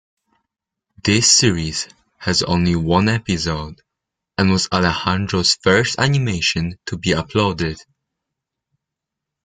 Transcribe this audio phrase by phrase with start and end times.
[1.03, 3.83] This series has only one episode,
[4.35, 7.79] and was Alejandro's first animation to be uploaded.